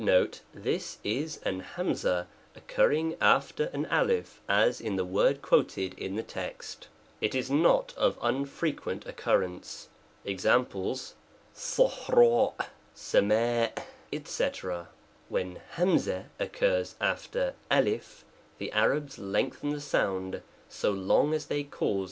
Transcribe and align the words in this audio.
In 0.01 0.07
the 0.07 0.31
* 0.49 0.51
This 0.55 0.97
is 1.03 1.39
an 1.45 1.63
'^occurring 1.77 3.17
after 3.21 3.65
an 3.65 3.83
j 3.87 4.23
as 4.49 4.81
in 4.81 4.95
the 4.95 5.05
word 5.05 5.43
quoted 5.43 5.93
in 5.93 6.15
the 6.15 6.23
text, 6.23 6.87
it 7.21 7.35
is 7.35 7.51
not 7.51 7.93
of 7.95 8.17
unfrequent 8.19 9.05
occurrence 9.05 9.89
examples 10.25 11.13
[1ja 11.55 12.13
9} 12.15 13.31
l 13.31 13.67
y 14.11 14.19
* 14.19 14.23
&c. 14.23 14.45
When' 15.29 15.61
occurs 16.39 16.95
after 16.99 17.53
J, 17.71 18.01
the 18.57 18.71
Arabs 18.71 19.19
lengthen 19.19 19.69
the 19.69 19.75
k 19.75 19.81
sound 19.81 20.41
so 20.67 20.89
long 20.89 21.33
as 21.35 21.45
they 21.45 21.63
cause. 21.63 21.99